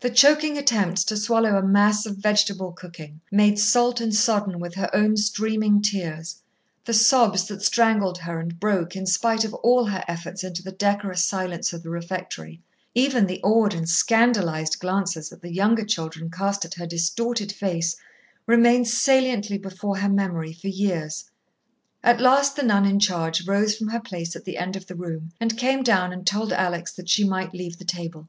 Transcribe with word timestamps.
The 0.00 0.10
choking 0.10 0.58
attempts 0.58 1.02
to 1.04 1.16
swallow 1.16 1.56
a 1.56 1.62
mass 1.62 2.04
of 2.04 2.18
vegetable 2.18 2.72
cooking, 2.72 3.22
made 3.32 3.58
salt 3.58 4.02
and 4.02 4.14
sodden 4.14 4.60
with 4.60 4.74
her 4.74 4.94
own 4.94 5.16
streaming 5.16 5.80
tears, 5.80 6.42
the 6.84 6.92
sobs 6.92 7.46
that 7.48 7.62
strangled 7.62 8.18
her 8.18 8.38
and 8.38 8.60
broke 8.60 8.94
in 8.94 9.06
spite 9.06 9.46
of 9.46 9.54
all 9.54 9.86
her 9.86 10.04
efforts 10.06 10.44
into 10.44 10.62
the 10.62 10.72
decorous 10.72 11.24
silence 11.24 11.72
of 11.72 11.82
the 11.82 11.88
refectory, 11.88 12.60
even 12.94 13.24
the 13.26 13.40
awed 13.42 13.72
and 13.72 13.88
scandalized 13.88 14.78
glances 14.78 15.30
that 15.30 15.40
the 15.40 15.54
younger 15.54 15.86
children 15.86 16.30
cast 16.30 16.66
at 16.66 16.74
her 16.74 16.86
distorted 16.86 17.50
face, 17.50 17.96
remained 18.46 18.86
saliently 18.88 19.56
before 19.56 19.96
her 19.96 20.10
memory 20.10 20.52
for 20.52 20.68
years. 20.68 21.30
At 22.04 22.20
last 22.20 22.56
the 22.56 22.62
nun 22.62 22.84
in 22.84 23.00
charge 23.00 23.46
rose 23.46 23.74
from 23.74 23.88
her 23.88 24.00
place 24.00 24.36
at 24.36 24.44
the 24.44 24.58
end 24.58 24.76
of 24.76 24.86
the 24.86 24.96
room 24.96 25.30
and 25.40 25.56
came 25.56 25.82
down 25.82 26.12
and 26.12 26.26
told 26.26 26.52
Alex 26.52 26.92
that 26.92 27.08
she 27.08 27.24
might 27.24 27.54
leave 27.54 27.78
the 27.78 27.86
table. 27.86 28.28